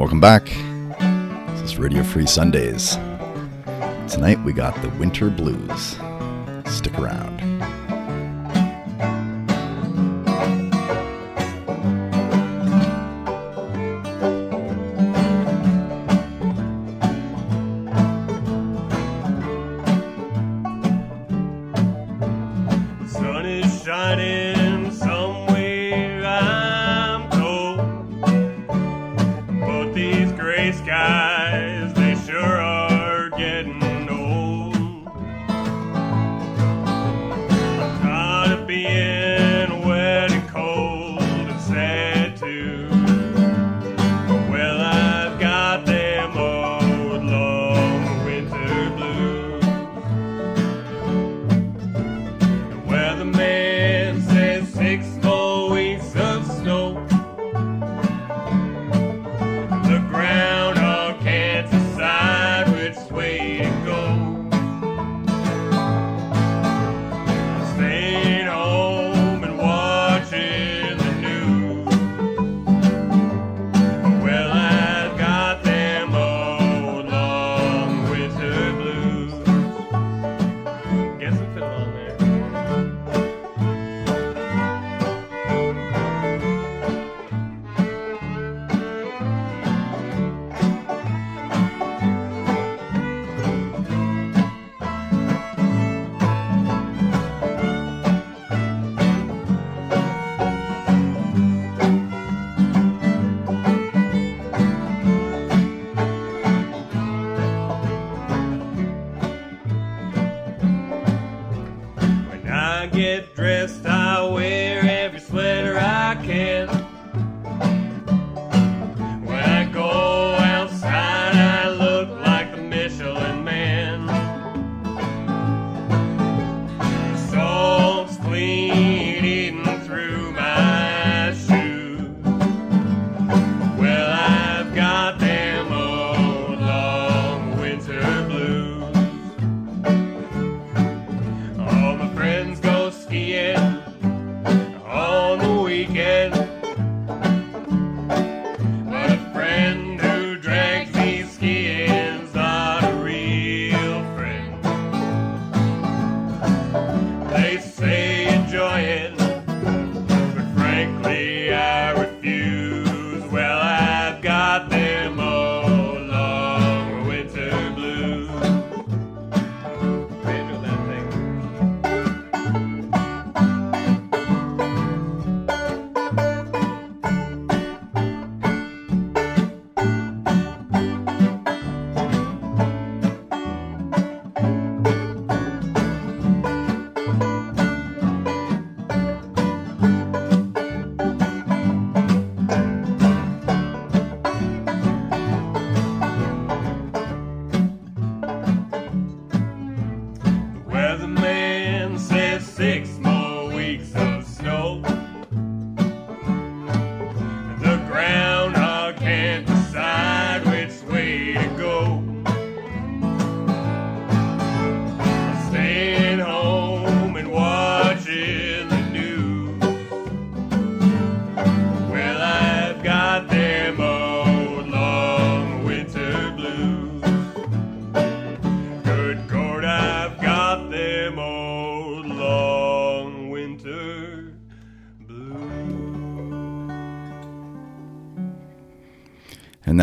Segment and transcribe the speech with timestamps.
[0.00, 0.46] welcome back.
[1.50, 2.94] This is Radio Free Sundays.
[4.08, 5.98] Tonight we got the Winter Blues.
[6.74, 7.49] Stick around.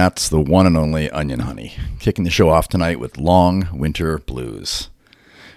[0.07, 4.19] That's the one and only Onion Honey, kicking the show off tonight with Long Winter
[4.19, 4.90] Blues.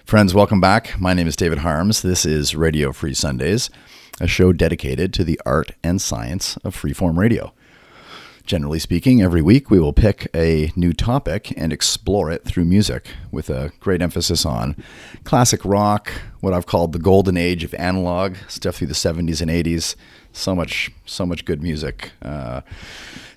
[0.03, 0.99] Friends, welcome back.
[0.99, 2.01] My name is David Harms.
[2.01, 3.69] This is Radio Free Sundays,
[4.19, 7.53] a show dedicated to the art and science of freeform radio.
[8.45, 13.07] Generally speaking, every week we will pick a new topic and explore it through music
[13.31, 14.75] with a great emphasis on
[15.23, 19.51] classic rock, what I've called the golden age of analog, stuff through the 70s and
[19.51, 19.95] 80s.
[20.33, 22.61] So much, so much good music uh,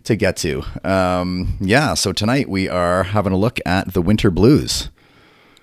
[0.05, 0.63] to get to.
[0.85, 4.91] Um, yeah, so tonight we are having a look at the winter blues.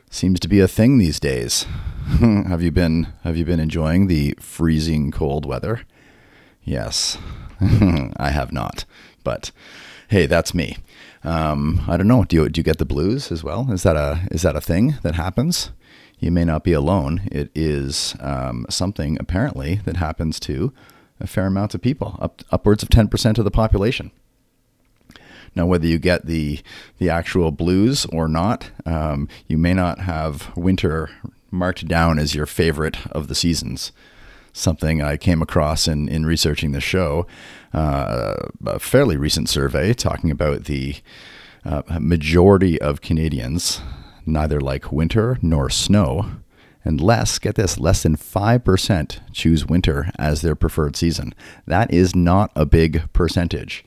[0.10, 1.66] Seems to be a thing these days.
[2.20, 5.82] have you been have you been enjoying the freezing cold weather?
[6.64, 7.18] Yes,
[7.62, 8.86] I have not.
[9.24, 9.52] But
[10.10, 10.78] hey, that's me.
[11.24, 12.24] Um, I don't know.
[12.24, 13.72] Do you do you get the blues as well?
[13.72, 15.72] Is that a is that a thing that happens?
[16.20, 17.28] You may not be alone.
[17.32, 20.72] It is um, something apparently that happens to
[21.20, 24.12] a fair amount of people, up, upwards of ten percent of the population.
[25.56, 26.60] Now, whether you get the
[26.98, 31.10] the actual blues or not, um, you may not have winter
[31.52, 33.92] marked down as your favorite of the seasons.
[34.54, 37.26] Something I came across in, in researching the show,
[37.74, 38.36] uh,
[38.66, 40.96] a fairly recent survey talking about the
[41.64, 43.82] uh, majority of Canadians
[44.26, 46.32] neither like winter nor snow,
[46.84, 51.34] and less, get this, less than 5% choose winter as their preferred season.
[51.68, 53.86] That is not a big percentage.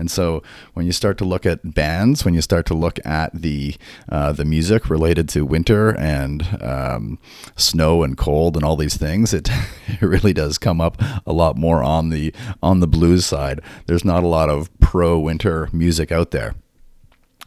[0.00, 0.42] And so
[0.72, 3.76] when you start to look at bands, when you start to look at the
[4.08, 7.18] uh, the music related to winter and um,
[7.54, 9.50] snow and cold and all these things, it,
[9.86, 13.60] it really does come up a lot more on the on the blues side.
[13.86, 16.54] There's not a lot of pro winter music out there.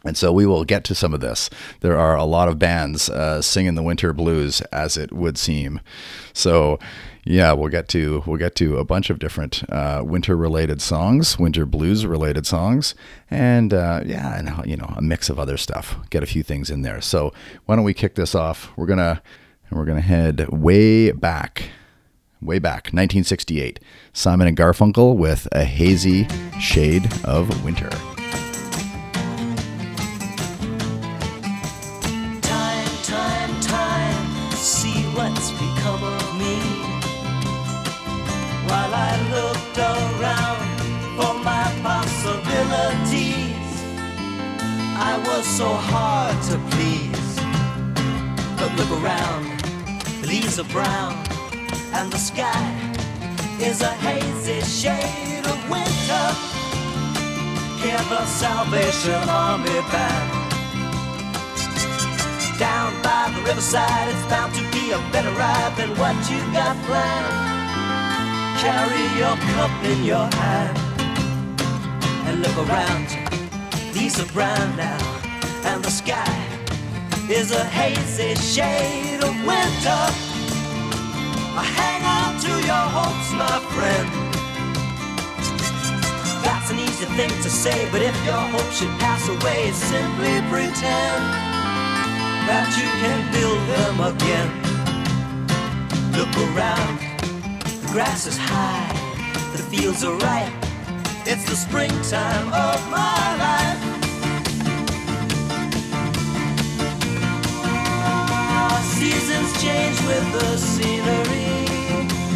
[0.04, 1.48] And so we will get to some of this.
[1.80, 5.80] There are a lot of bands uh, singing the winter blues, as it would seem.
[6.34, 6.78] So,
[7.26, 11.38] yeah, we'll get to we'll get to a bunch of different uh, winter related songs,
[11.38, 12.94] winter blues related songs,
[13.30, 15.96] and uh, yeah, and you know a mix of other stuff.
[16.10, 17.00] Get a few things in there.
[17.00, 17.32] So
[17.64, 18.70] why don't we kick this off?
[18.76, 19.22] We're gonna
[19.70, 21.70] we're gonna head way back,
[22.42, 23.80] way back, 1968.
[24.12, 26.28] Simon and Garfunkel with a hazy
[26.60, 27.90] shade of winter.
[45.36, 47.30] Was so hard to please.
[48.58, 49.44] But look around,
[50.20, 51.14] the leaves are brown,
[51.92, 52.66] and the sky
[53.58, 56.26] is a hazy shade of winter.
[57.82, 60.30] Hear the Salvation Army band.
[62.58, 66.76] Down by the riverside, it's bound to be a better ride than what you got
[66.86, 67.34] planned.
[68.62, 70.78] Carry your cup in your hand
[72.26, 73.08] and look around.
[73.92, 75.23] These are brown now,
[75.66, 76.36] and the sky
[77.28, 80.02] is a hazy shade of winter.
[81.78, 84.08] Hang on to your hopes, my friend.
[86.44, 91.24] That's an easy thing to say, but if your hope should pass away, simply pretend
[92.48, 94.50] that you can build them again.
[96.12, 96.98] Look around,
[97.82, 98.92] the grass is high,
[99.56, 100.52] the fields are ripe.
[101.26, 103.83] It's the springtime of my life.
[109.04, 111.60] Seasons change with the scenery,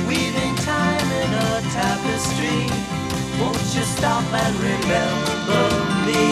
[0.07, 2.69] weaving time in a tapestry.
[3.41, 5.65] Won't you stop and remember
[6.05, 6.25] me?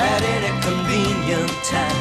[0.00, 2.00] at any convenient time.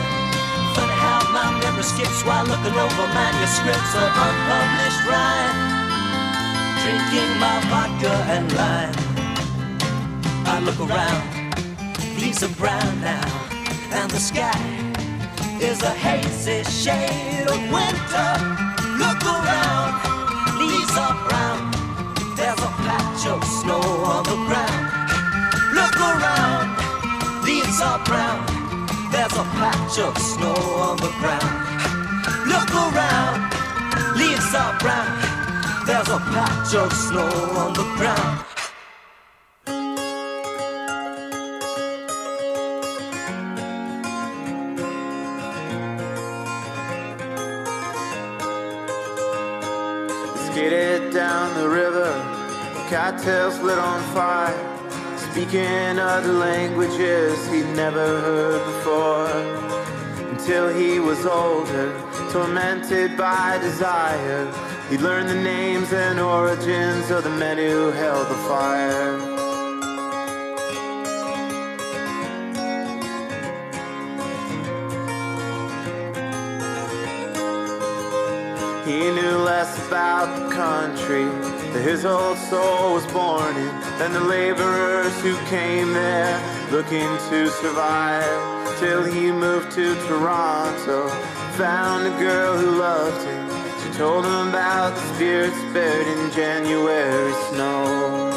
[0.76, 5.60] Funny how my memory skips while looking over manuscripts of unpublished rhyme.
[6.84, 8.96] Drinking my vodka and lime.
[10.48, 11.26] I look around,
[12.22, 13.28] leaves are brown now,
[13.92, 14.85] and the sky
[15.62, 18.32] is a hazy shade of winter.
[19.02, 19.92] Look around,
[20.60, 21.72] leaves are brown.
[22.36, 23.82] There's a patch of snow
[24.14, 24.86] on the ground.
[25.74, 26.86] Look around
[27.46, 28.46] leaves are brown.
[29.12, 30.56] There's a patch of snow
[30.88, 31.54] on the ground.
[32.52, 33.38] Look around,
[34.18, 35.12] leaves are brown.
[35.86, 37.30] There's a patch of snow
[37.62, 38.55] on the ground.
[53.06, 54.58] Cattails lit on fire.
[55.16, 59.30] Speaking other languages he'd never heard before.
[60.32, 61.88] Until he was older,
[62.32, 64.52] tormented by desire,
[64.90, 69.36] he'd learn the names and origins of the men who held the fire.
[78.88, 85.14] He knew less about the country his old soul was born in than the laborers
[85.22, 86.40] who came there
[86.72, 88.80] looking to survive.
[88.80, 91.08] Till he moved to Toronto,
[91.58, 93.50] found a girl who loved him.
[93.82, 98.35] She told him about the spirits buried in January snow.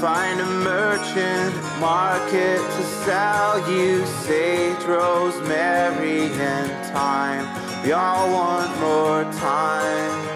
[0.00, 7.84] Find a merchant market to sell you sage, rosemary, and thyme.
[7.84, 10.26] We all want more time.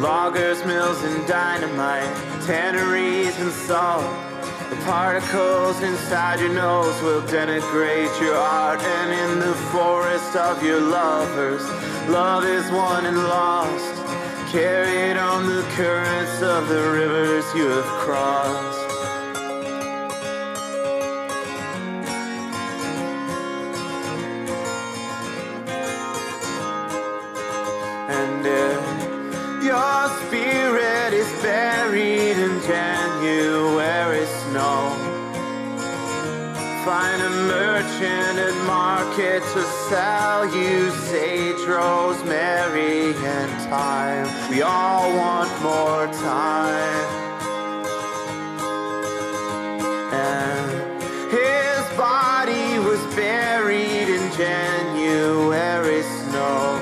[0.00, 4.33] Loggers, mills, and dynamite, tanneries and salt.
[4.74, 10.80] The particles inside your nose will denigrate your art, and in the forest of your
[10.80, 11.62] lovers,
[12.10, 13.94] love is won and lost.
[14.50, 18.83] Carried on the currents of the rivers you have crossed.
[36.84, 44.28] Find a merchant at market to sell you sage, rosemary, and thyme.
[44.50, 47.06] We all want more time.
[50.12, 56.80] And his body was buried in January snow.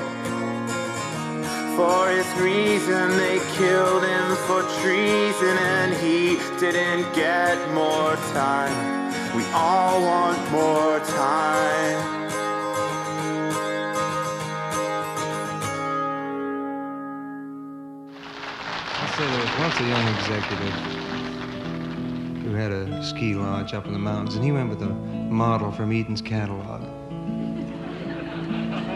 [1.77, 9.02] For his reason, they killed him for treason, and he didn't get more time.
[9.35, 12.21] We all want more time.
[19.17, 20.73] Say there was once a young executive
[22.43, 25.71] who had a ski lodge up in the mountains, and he went with a model
[25.71, 26.83] from Eaton's catalog.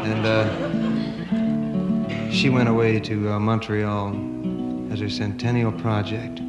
[0.05, 4.13] And uh, she went away to uh, Montreal
[4.91, 6.41] as her centennial project.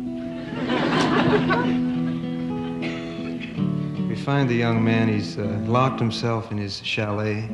[4.28, 7.48] Find the young man, he's uh, locked himself in his chalet.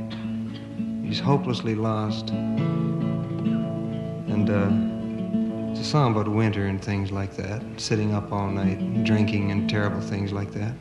[1.04, 2.31] He's hopelessly lost.
[4.31, 9.04] And uh, it's a song about winter and things like that, sitting up all night,
[9.04, 10.75] drinking and terrible things like that.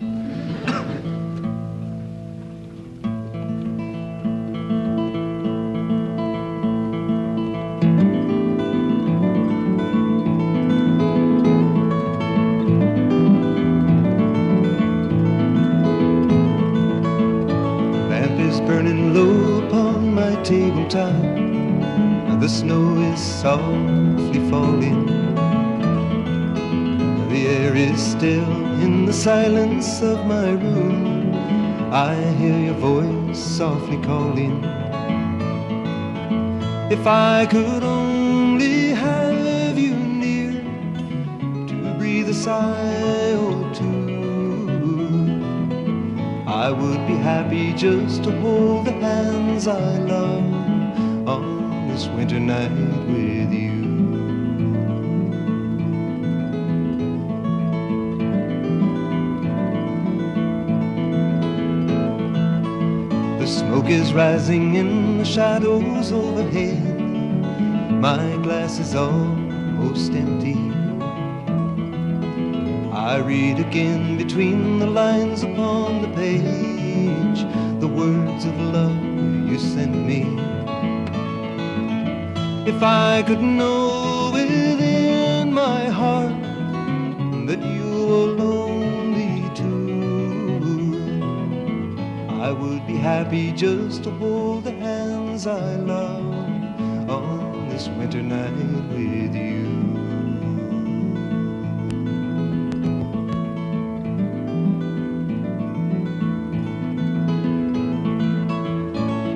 [29.83, 31.33] Silence of my room.
[31.91, 34.63] I hear your voice softly calling.
[36.91, 40.51] If I could only have you near
[41.67, 43.91] to breathe a sigh or two.
[46.47, 53.02] I would be happy just to hold the hands I love on this winter night
[63.53, 66.99] smoke is rising in the shadows overhead.
[67.91, 70.57] My glass is almost empty.
[72.91, 77.39] I read again between the lines upon the page
[77.79, 79.03] the words of love
[79.49, 80.21] you sent me.
[82.65, 84.62] If I could know within
[93.03, 98.55] happy just to hold the hands I love on this winter night
[98.93, 99.65] with you.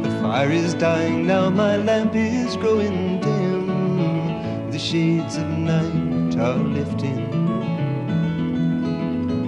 [0.02, 4.72] The fire is dying now, my lamp is growing dim.
[4.72, 7.26] The shades of night are lifting.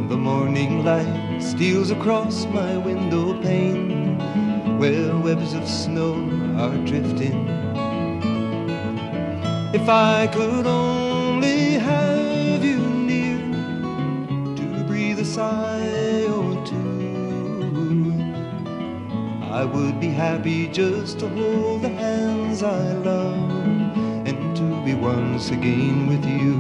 [0.10, 3.99] The morning light steals across my window pane
[4.80, 6.14] where webs of snow
[6.58, 7.50] are drifting.
[9.74, 13.40] If I could only have you near
[14.56, 18.14] to breathe a sigh or two.
[19.52, 23.52] I would be happy just to hold the hands I love
[24.26, 26.56] and to be once again with you.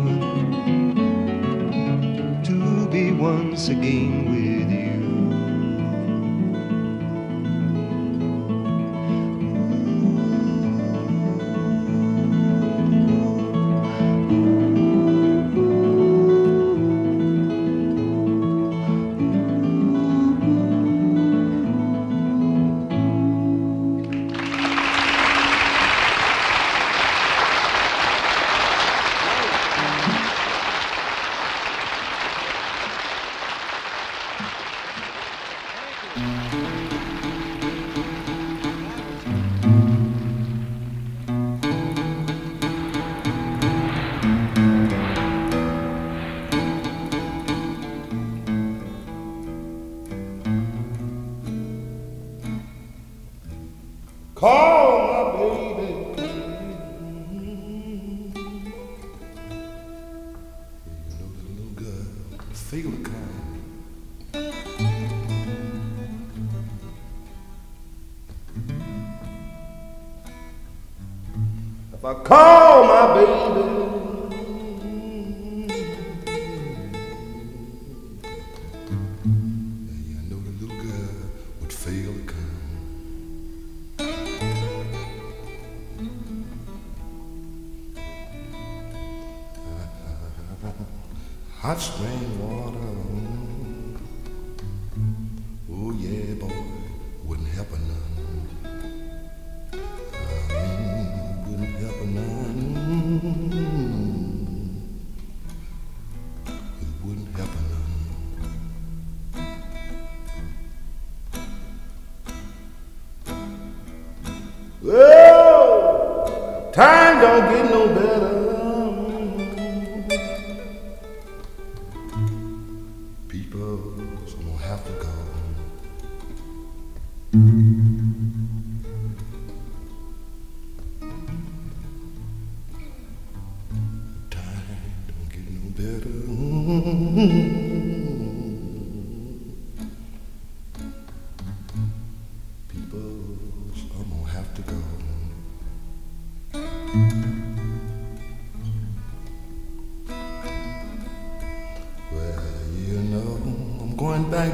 [2.43, 4.38] To be once again with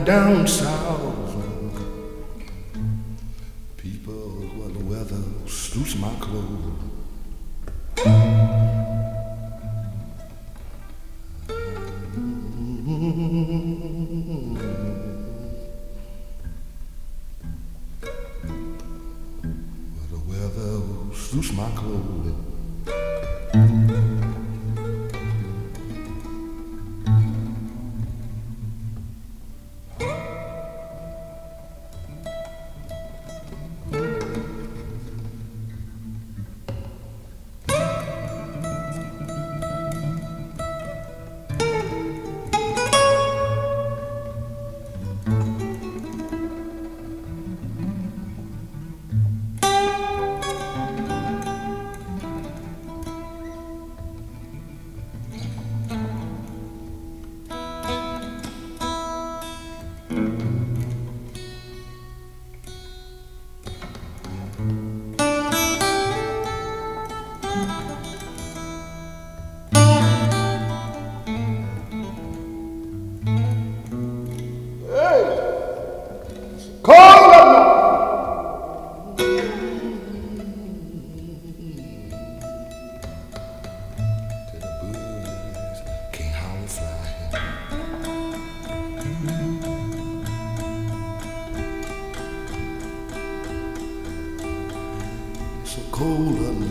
[0.03, 0.84] down south.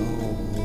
[0.05, 0.64] Cold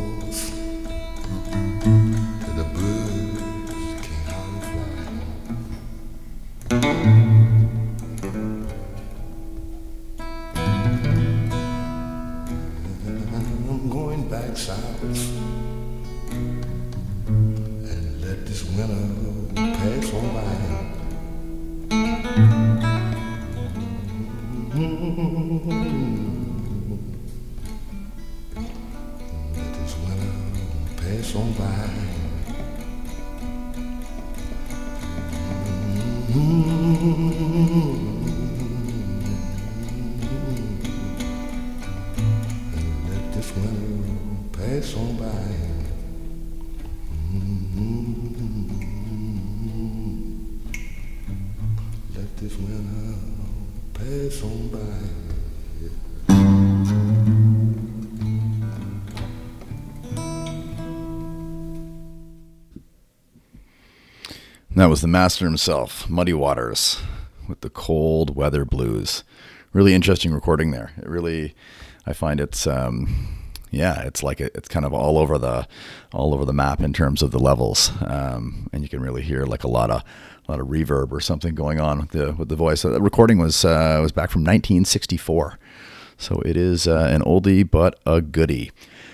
[64.89, 66.99] was the master himself, Muddy Waters,
[67.47, 69.23] with the cold weather blues.
[69.71, 70.93] Really interesting recording there.
[70.97, 71.54] It really,
[72.08, 73.38] I find it's, um,
[73.69, 75.67] yeah, it's like it, it's kind of all over the,
[76.12, 79.45] all over the map in terms of the levels, um, and you can really hear
[79.45, 80.02] like a lot of,
[80.47, 82.82] a lot of reverb or something going on with the with the voice.
[82.82, 85.60] So the recording was uh, was back from 1964,
[86.17, 88.71] so it is uh, an oldie but a goodie.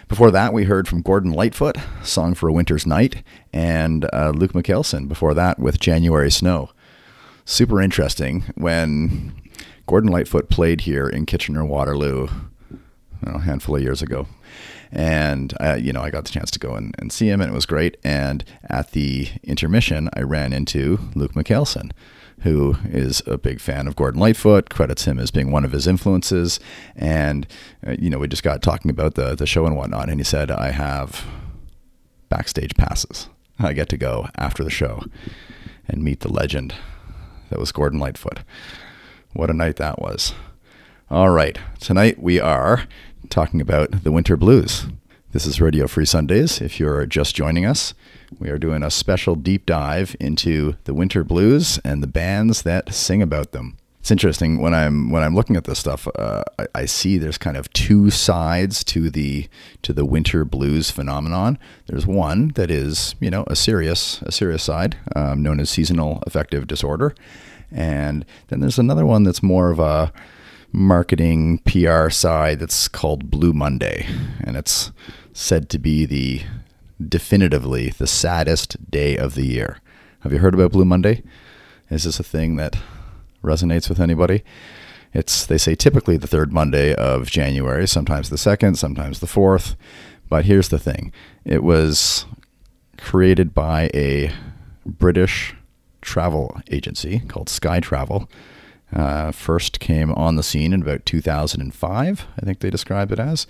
[0.07, 4.53] Before that, we heard from Gordon Lightfoot, "Song for a Winter's Night," and uh, Luke
[4.53, 5.07] McKelson.
[5.07, 6.69] Before that, with "January Snow."
[7.43, 9.33] Super interesting when
[9.87, 12.27] Gordon Lightfoot played here in Kitchener Waterloo
[13.23, 14.27] a handful of years ago.
[14.91, 17.51] And, uh, you know, I got the chance to go and, and see him, and
[17.51, 17.97] it was great.
[18.03, 21.91] And at the intermission, I ran into Luke McKelson,
[22.41, 25.87] who is a big fan of Gordon Lightfoot, credits him as being one of his
[25.87, 26.59] influences.
[26.95, 27.47] And,
[27.85, 30.09] uh, you know, we just got talking about the, the show and whatnot.
[30.09, 31.25] And he said, I have
[32.29, 33.29] backstage passes.
[33.57, 35.03] I get to go after the show
[35.87, 36.75] and meet the legend
[37.49, 38.39] that was Gordon Lightfoot.
[39.33, 40.33] What a night that was.
[41.09, 42.87] All right, tonight we are
[43.29, 44.87] talking about the winter blues.
[45.31, 46.61] This is Radio Free Sundays.
[46.61, 47.93] If you're just joining us,
[48.39, 52.93] we are doing a special deep dive into the winter blues and the bands that
[52.93, 53.77] sing about them.
[53.99, 56.07] It's interesting when I'm when I'm looking at this stuff.
[56.13, 59.47] Uh, I, I see there's kind of two sides to the
[59.81, 61.57] to the winter blues phenomenon.
[61.87, 66.21] There's one that is you know a serious a serious side um, known as seasonal
[66.27, 67.15] affective disorder,
[67.71, 70.13] and then there's another one that's more of a
[70.71, 74.05] marketing PR side that's called Blue Monday,
[74.43, 74.91] and it's
[75.33, 76.41] said to be the
[77.05, 79.79] definitively the saddest day of the year.
[80.21, 81.23] Have you heard about Blue Monday?
[81.89, 82.77] Is this a thing that
[83.43, 84.43] resonates with anybody?
[85.13, 89.75] It's they say typically the third Monday of January, sometimes the second, sometimes the fourth.
[90.27, 91.13] But here's the thing:
[91.45, 92.25] it was
[92.97, 94.31] created by a
[94.85, 95.55] British
[96.01, 98.29] travel agency called Sky Travel.
[98.93, 103.47] Uh, first came on the scene in about 2005, I think they described it as.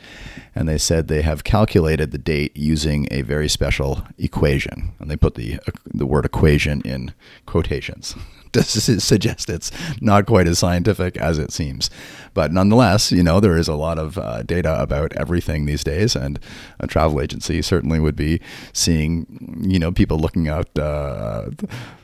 [0.56, 4.94] And they said they have calculated the date using a very special equation.
[5.00, 7.14] And they put the, uh, the word equation in
[7.46, 8.16] quotations
[8.54, 8.64] to
[9.02, 9.72] suggest it's
[10.02, 11.90] not quite as scientific as it seems.
[12.34, 16.16] But nonetheless, you know, there is a lot of uh, data about everything these days.
[16.16, 16.40] And
[16.80, 18.40] a travel agency certainly would be
[18.72, 21.50] seeing, you know, people looking out uh,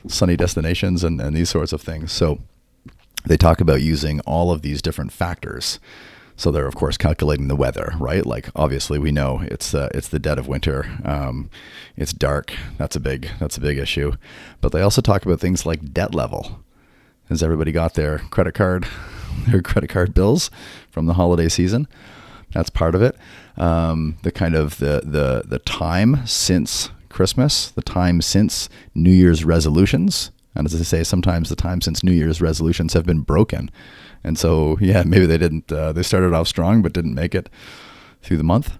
[0.06, 2.12] sunny destinations and, and these sorts of things.
[2.12, 2.38] So,
[3.24, 5.78] they talk about using all of these different factors.
[6.36, 8.24] So they're of course calculating the weather, right?
[8.24, 11.50] Like obviously we know it's uh, it's the dead of winter, um,
[11.96, 12.52] it's dark.
[12.78, 14.12] That's a big that's a big issue.
[14.60, 16.60] But they also talk about things like debt level.
[17.28, 18.86] Has everybody got their credit card,
[19.48, 20.50] their credit card bills
[20.90, 21.86] from the holiday season?
[22.52, 23.16] That's part of it.
[23.56, 29.44] Um, the kind of the the the time since Christmas, the time since New Year's
[29.44, 30.30] resolutions.
[30.54, 33.70] And as I say, sometimes the time since New Year's resolutions have been broken.
[34.22, 37.48] And so, yeah, maybe they didn't, uh, they started off strong but didn't make it
[38.22, 38.78] through the month.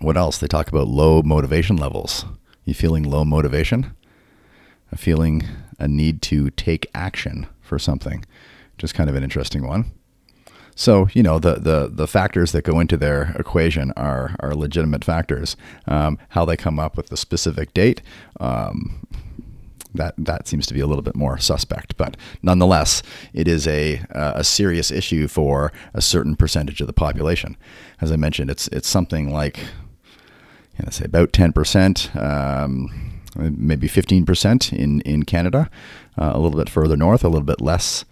[0.00, 0.38] What else?
[0.38, 2.24] They talk about low motivation levels.
[2.64, 3.94] You feeling low motivation?
[4.90, 5.44] A feeling
[5.78, 8.24] a need to take action for something,
[8.82, 9.90] is kind of an interesting one.
[10.76, 15.04] So you know the, the the factors that go into their equation are are legitimate
[15.04, 15.56] factors.
[15.86, 18.02] Um, how they come up with the specific date,
[18.40, 19.06] um,
[19.94, 21.96] that that seems to be a little bit more suspect.
[21.96, 23.02] But nonetheless,
[23.32, 27.56] it is a uh, a serious issue for a certain percentage of the population.
[28.00, 32.14] As I mentioned, it's it's something like you know, say about ten percent.
[32.16, 35.70] Um, maybe 15% in, in Canada,
[36.16, 38.04] uh, a little bit further north, a little bit less,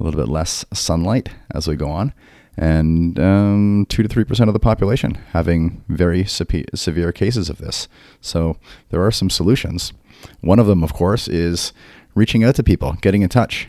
[0.00, 2.12] a little bit less sunlight as we go on,
[2.56, 7.58] and um, two to three percent of the population having very sepe- severe cases of
[7.58, 7.88] this.
[8.20, 8.56] So
[8.90, 9.92] there are some solutions.
[10.40, 11.72] One of them, of course, is
[12.14, 13.68] reaching out to people, getting in touch.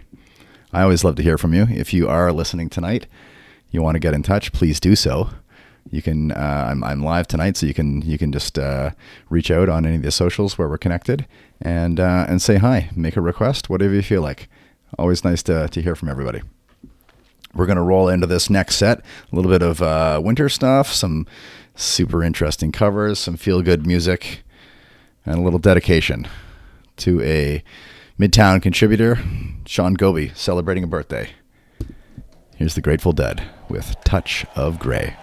[0.71, 1.67] I always love to hear from you.
[1.69, 3.07] If you are listening tonight,
[3.71, 5.29] you want to get in touch, please do so.
[5.91, 6.31] You can.
[6.31, 8.91] Uh, I'm, I'm live tonight, so you can you can just uh,
[9.29, 11.27] reach out on any of the socials where we're connected
[11.61, 14.49] and uh, and say hi, make a request, whatever you feel like.
[14.97, 16.41] Always nice to to hear from everybody.
[17.53, 18.99] We're gonna roll into this next set.
[18.99, 21.27] A little bit of uh, winter stuff, some
[21.75, 24.43] super interesting covers, some feel good music,
[25.23, 26.27] and a little dedication
[26.97, 27.63] to a
[28.19, 29.19] Midtown contributor,
[29.65, 31.29] Sean Goby, celebrating a birthday.
[32.55, 35.17] Here's the Grateful Dead with Touch of Grey.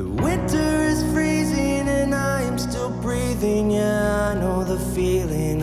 [0.00, 3.70] The winter is freezing and I am still breathing.
[3.70, 5.59] Yeah, I know the feeling.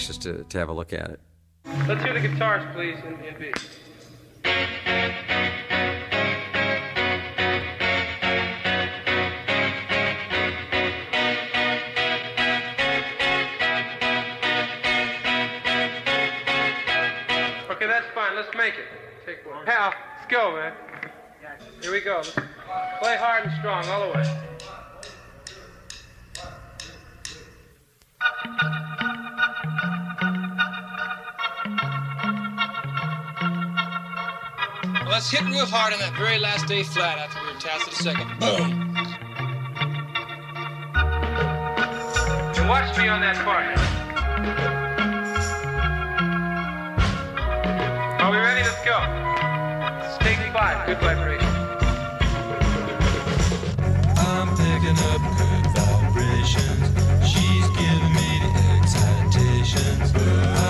[0.00, 1.20] Anxious to, to have a look at it.
[1.86, 3.52] Let's hear the guitars, please, in, in B.
[50.86, 51.48] Good vibration.
[54.16, 56.86] I'm picking up good vibrations.
[57.26, 60.69] She's giving me the excitations.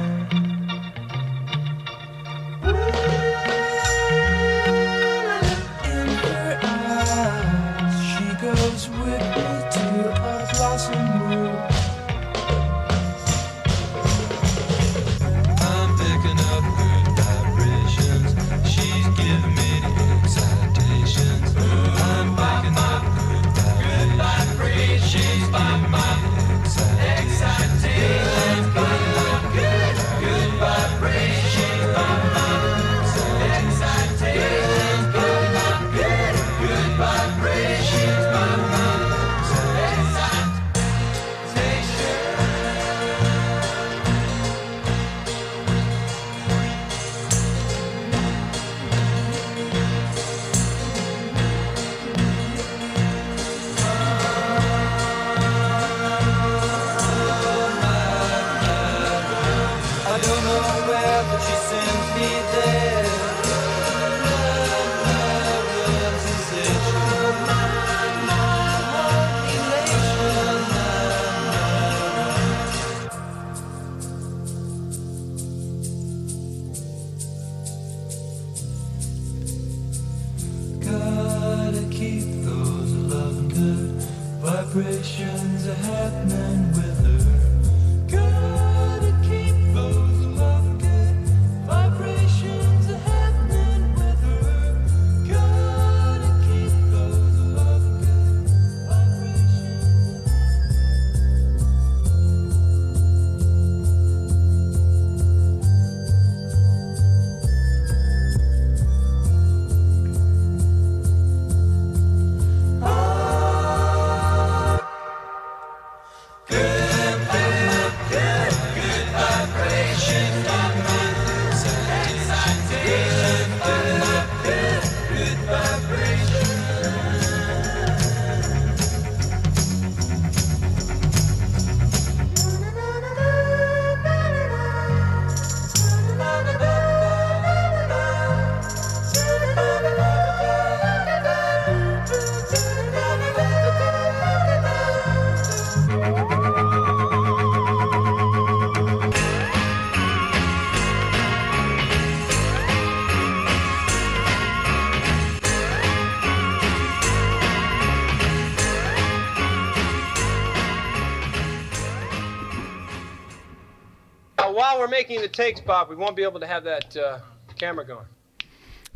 [165.21, 167.19] We're the takes, Bob, we won't be able to have that uh,
[167.55, 168.07] camera going.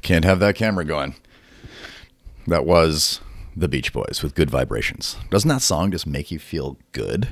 [0.01, 1.13] Can't have that camera going.
[2.47, 3.21] That was
[3.55, 5.17] the Beach Boys with Good Vibrations.
[5.29, 7.27] Doesn't that song just make you feel good?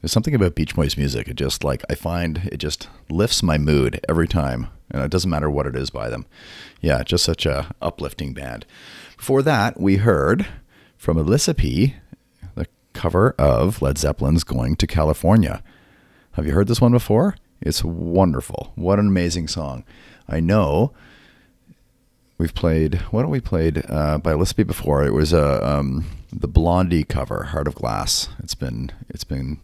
[0.00, 1.26] There's something about Beach Boys music.
[1.26, 5.28] It just like I find it just lifts my mood every time, and it doesn't
[5.30, 6.24] matter what it is by them.
[6.80, 8.66] Yeah, just such a uplifting band.
[9.16, 10.46] Before that, we heard
[10.96, 11.94] from Elisapie.
[12.54, 15.64] the cover of Led Zeppelin's "Going to California."
[16.34, 17.34] Have you heard this one before?
[17.62, 18.72] It's wonderful.
[18.74, 19.84] What an amazing song.
[20.28, 20.92] I know
[22.38, 25.04] we've played, what have we played uh, by P before?
[25.04, 28.28] It was uh, um, the Blondie cover, Heart of Glass.
[28.42, 29.60] It's been, it's been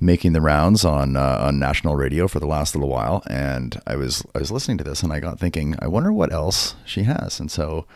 [0.00, 3.96] making the rounds on uh, on national radio for the last little while, and I
[3.96, 7.02] was I was listening to this, and I got thinking, I wonder what else she
[7.04, 7.86] has, and so.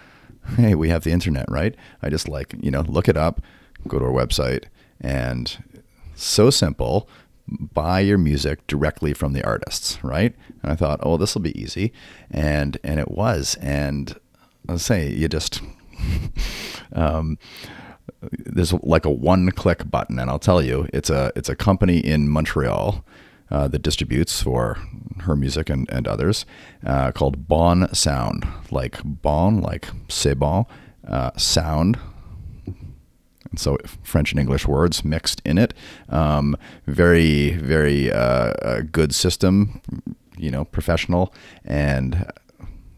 [0.59, 1.75] Hey, we have the internet, right?
[2.03, 3.41] I just like, you know, look it up,
[3.89, 4.65] go to our website,
[5.01, 5.57] and
[6.15, 7.09] so simple
[7.49, 10.35] buy your music directly from the artists right?
[10.63, 11.93] And i thought oh this will be easy.
[12.31, 13.57] And and it was.
[13.61, 14.17] And
[14.69, 15.61] i'll say you just
[16.93, 17.39] um,
[18.31, 21.99] there's like a one click button and i'll tell you it's a it's a company
[21.99, 23.05] in montreal
[23.51, 24.79] uh, that distributes for
[25.21, 26.45] her music and, and others
[26.85, 28.49] uh, called Bonsound.
[28.71, 30.67] Like bon like c'est bon
[31.07, 31.99] uh, sound
[33.59, 35.75] so French and English words mixed in it.
[36.09, 39.81] Um, very, very uh, good system,
[40.37, 41.33] you know, professional.
[41.65, 42.31] And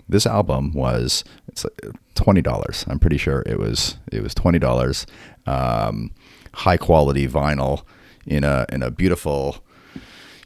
[0.08, 1.66] this album was it's
[2.14, 2.84] twenty dollars.
[2.88, 5.06] I'm pretty sure it was it was twenty dollars.
[5.46, 6.12] Um,
[6.54, 7.82] high quality vinyl
[8.26, 9.64] in a in a beautiful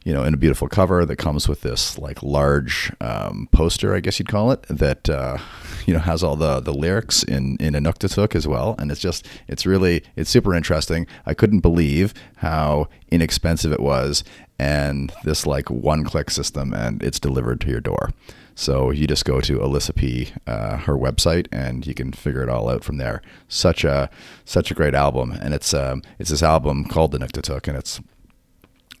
[0.03, 3.99] you know, in a beautiful cover that comes with this like large um, poster, I
[3.99, 5.37] guess you'd call it, that uh,
[5.85, 9.27] you know has all the the lyrics in in Inuktitut as well, and it's just
[9.47, 11.05] it's really it's super interesting.
[11.25, 14.23] I couldn't believe how inexpensive it was,
[14.57, 18.11] and this like one click system, and it's delivered to your door.
[18.55, 22.69] So you just go to Elisapie, uh, her website, and you can figure it all
[22.69, 23.21] out from there.
[23.47, 24.09] Such a
[24.45, 28.01] such a great album, and it's um, it's this album called The Inuktitut, and it's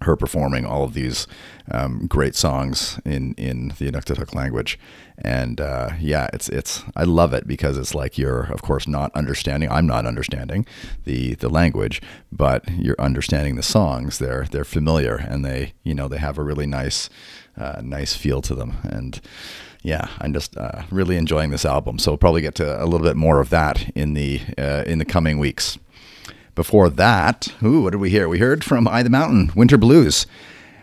[0.03, 1.27] her performing all of these
[1.69, 4.79] um, great songs in in the Inuktitut language,
[5.17, 9.11] and uh, yeah, it's it's I love it because it's like you're of course not
[9.15, 9.69] understanding.
[9.69, 10.65] I'm not understanding
[11.05, 14.19] the the language, but you're understanding the songs.
[14.19, 17.09] They're they're familiar and they you know they have a really nice
[17.57, 19.21] uh, nice feel to them and.
[19.83, 21.97] Yeah, I'm just uh, really enjoying this album.
[21.97, 24.99] So we'll probably get to a little bit more of that in the uh, in
[24.99, 25.79] the coming weeks.
[26.55, 28.27] Before that, ooh, what did we hear?
[28.27, 30.25] We heard from I the Mountain, Winter Blues.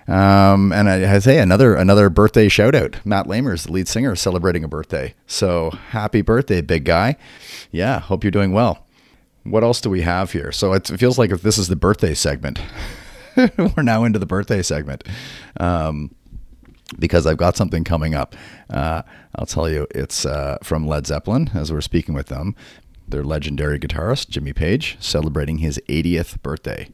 [0.07, 2.97] Um, and I, I say another another birthday shout out.
[3.05, 5.15] Matt Lamers, the lead singer, celebrating a birthday.
[5.27, 7.17] So happy birthday, big guy.
[7.71, 8.87] Yeah, hope you're doing well.
[9.45, 10.51] What else do we have here?
[10.51, 12.59] So it feels like if this is the birthday segment.
[13.59, 15.05] We're now into the birthday segment.
[15.61, 16.15] Um,
[16.99, 18.35] because I've got something coming up.
[18.71, 19.03] Uh,
[19.35, 22.57] I'll tell you, it's uh, from Led Zeppelin, as we're speaking with them
[23.11, 26.89] their legendary guitarist, Jimmy Page, celebrating his 80th birthday.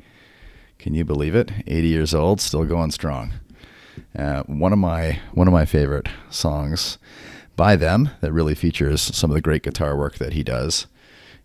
[0.79, 1.51] Can you believe it?
[1.67, 3.33] 80 years old, still going strong.
[4.17, 6.99] Uh, one of my one of my favorite songs
[7.57, 10.87] by them that really features some of the great guitar work that he does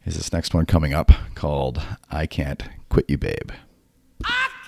[0.05, 3.51] is this next one coming up called "I Can't Quit You, Babe."
[4.21, 4.58] Woman,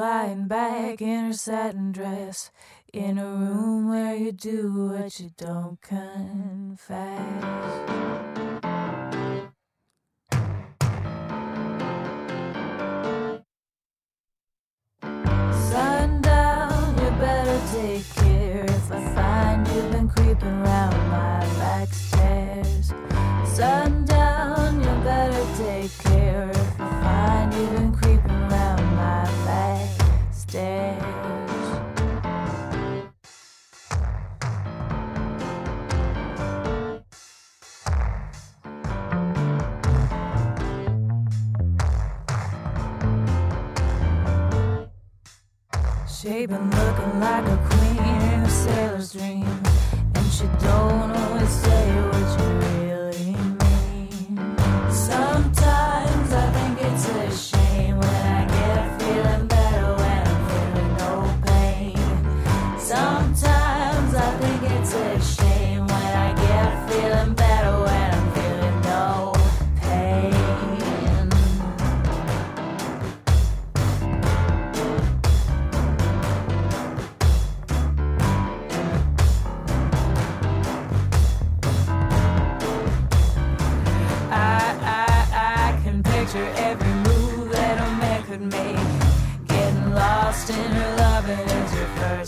[0.00, 2.50] lying back in her satin dress
[2.90, 7.00] in a room where you do what you don't confess.
[46.46, 49.44] been looking like a queen in a sailor's dream,
[50.14, 52.79] and she don't always say what you mean.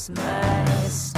[0.08, 1.11] My.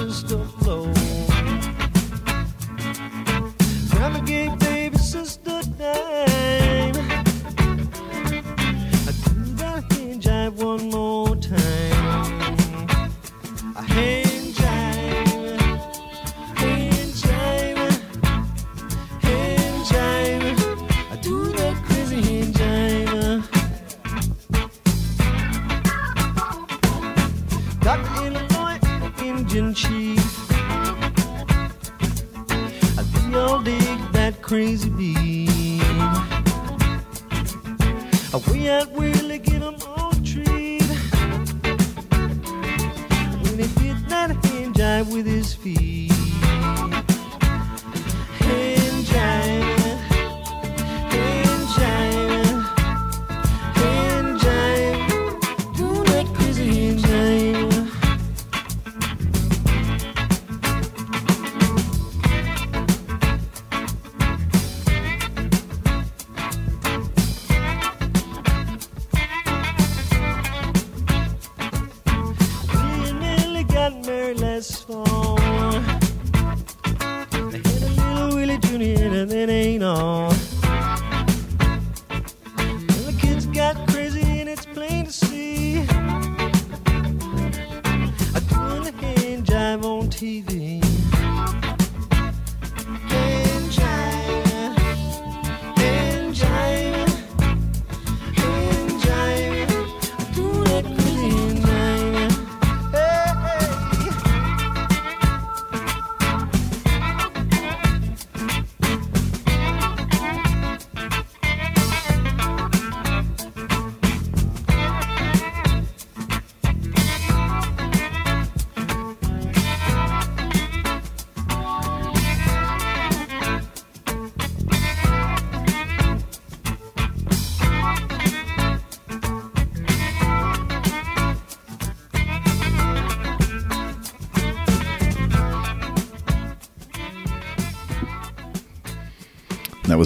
[0.00, 0.57] and stuff.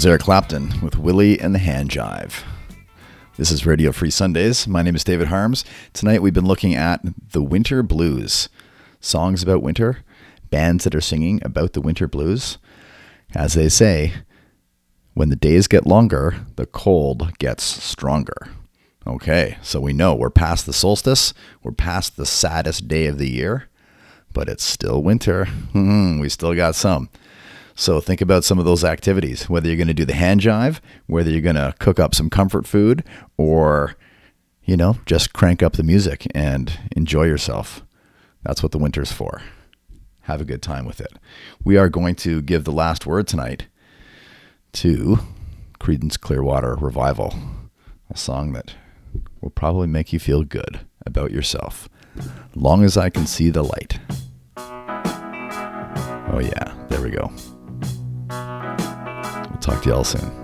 [0.03, 2.43] Was Eric Clapton with Willie and the Hand Jive.
[3.37, 4.67] This is Radio Free Sundays.
[4.67, 5.65] My name is David Harms.
[5.93, 7.01] Tonight we've been looking at
[7.31, 8.49] the winter blues.
[8.99, 9.99] Songs about winter,
[10.51, 12.59] bands that are singing about the winter blues.
[13.37, 14.15] As they say,
[15.15, 18.49] when the days get longer, the cold gets stronger.
[19.07, 21.33] Okay, so we know we're past the solstice,
[21.63, 23.69] we're past the saddest day of the year,
[24.33, 25.47] but it's still winter.
[25.75, 27.09] We still got some.
[27.75, 30.81] So think about some of those activities, whether you're going to do the hand jive,
[31.07, 33.03] whether you're going to cook up some comfort food,
[33.37, 33.97] or,
[34.65, 37.83] you know, just crank up the music and enjoy yourself.
[38.43, 39.43] That's what the winter's for.
[40.23, 41.13] Have a good time with it.
[41.65, 43.67] We are going to give the last word tonight
[44.75, 45.19] to
[45.81, 47.35] Creedence Clearwater Revival,
[48.11, 48.75] a song that
[49.41, 51.89] will probably make you feel good about yourself.
[52.55, 53.99] Long as I can see the light.
[56.35, 57.33] Oh, yeah, there we go.
[59.63, 60.42] Talk to y'all soon.